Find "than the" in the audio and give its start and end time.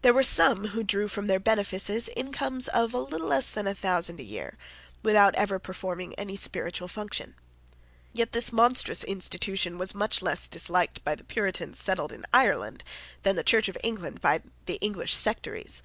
13.24-13.44